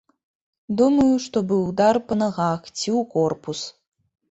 Думаю, 0.79 1.13
што 1.25 1.37
быў 1.51 1.61
удар 1.73 1.95
па 2.09 2.19
нагах 2.23 2.61
ці 2.77 2.89
ў 2.99 3.07
корпус. 3.15 3.59